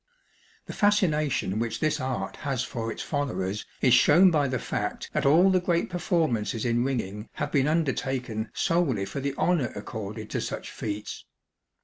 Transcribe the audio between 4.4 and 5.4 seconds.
the fact that